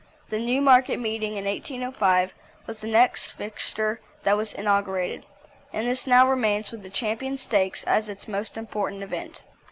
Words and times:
The 0.31 0.39
Newmarket 0.39 0.97
Meeting 0.97 1.37
in 1.37 1.45
1805 1.45 2.33
was 2.65 2.79
the 2.81 2.87
next 2.87 3.33
fixture 3.33 4.01
that 4.23 4.35
was 4.35 4.51
inaugurated, 4.55 5.27
and 5.71 5.87
this 5.87 6.07
now 6.07 6.27
remains 6.27 6.71
with 6.71 6.81
the 6.81 6.89
champion 6.89 7.37
stakes 7.37 7.83
as 7.83 8.09
its 8.09 8.27
most 8.27 8.57
important 8.57 9.03
event. 9.03 9.43